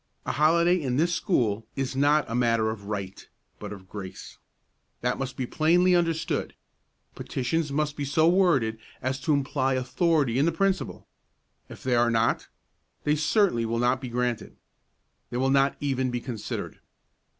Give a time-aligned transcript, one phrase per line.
[0.25, 3.23] A holiday in this school is not a matter of right,
[3.59, 4.39] but of grace.
[5.01, 6.55] That must be plainly understood.
[7.13, 11.07] Petitions must be so worded as to imply authority in the principal;
[11.69, 12.47] if they are not,
[13.03, 14.57] they certainly will not be granted;
[15.29, 16.79] they will not even be considered.